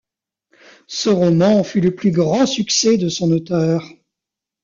Ce 0.87 1.09
roman 1.09 1.63
fut 1.63 1.79
le 1.79 1.93
plus 1.93 2.09
grand 2.09 2.47
succès 2.47 2.97
de 2.97 3.07
son 3.07 3.31
auteur. 3.31 3.87